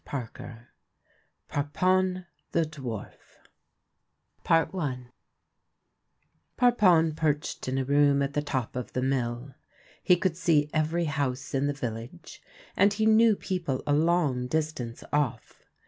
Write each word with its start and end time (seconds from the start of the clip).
PARPON 0.03 0.65
THE 1.43 1.45
DWARF 1.45 1.45
PARPON 1.63 2.21
THE 2.49 2.65
DWARF 4.65 5.11
PARPON 6.57 7.13
perched 7.15 7.67
in 7.67 7.77
a 7.77 7.85
room 7.85 8.23
at 8.23 8.33
the 8.33 8.41
top 8.41 8.75
of 8.75 8.93
the 8.93 9.03
mill. 9.03 9.53
He 10.01 10.15
could 10.17 10.35
see 10.35 10.71
every 10.73 11.05
house 11.05 11.53
in 11.53 11.67
the 11.67 11.73
village, 11.73 12.41
and 12.75 12.93
he 12.93 13.05
knew 13.05 13.35
people 13.35 13.83
a 13.85 13.93
long 13.93 14.47
distance 14.47 15.03
off. 15.13 15.61